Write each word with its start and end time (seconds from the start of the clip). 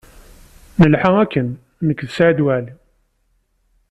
Nelḥa 0.81 1.11
akken 1.23 1.47
nekk 1.87 1.99
d 2.07 2.11
Saɛid 2.15 2.39
Waɛli. 2.45 2.73